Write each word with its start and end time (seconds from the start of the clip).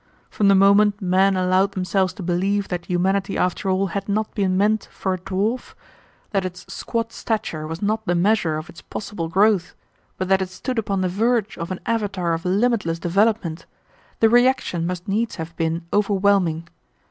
From 0.31 0.47
the 0.47 0.55
moment 0.55 0.99
men 0.99 1.37
allowed 1.37 1.73
themselves 1.73 2.11
to 2.13 2.23
believe 2.23 2.69
that 2.69 2.87
humanity 2.87 3.37
after 3.37 3.69
all 3.69 3.85
had 3.93 4.09
not 4.09 4.33
been 4.33 4.57
meant 4.57 4.89
for 4.91 5.13
a 5.13 5.19
dwarf, 5.19 5.75
that 6.31 6.43
its 6.43 6.65
squat 6.73 7.13
stature 7.13 7.67
was 7.67 7.83
not 7.83 8.07
the 8.07 8.15
measure 8.15 8.57
of 8.57 8.67
its 8.67 8.81
possible 8.81 9.27
growth, 9.27 9.75
but 10.17 10.27
that 10.27 10.41
it 10.41 10.49
stood 10.49 10.79
upon 10.79 11.01
the 11.01 11.07
verge 11.07 11.55
of 11.55 11.69
an 11.69 11.81
avatar 11.85 12.33
of 12.33 12.45
limitless 12.45 12.97
development, 12.97 13.67
the 14.21 14.27
reaction 14.27 14.87
must 14.87 15.07
needs 15.07 15.35
have 15.35 15.55
been 15.55 15.85
overwhelming. 15.93 16.67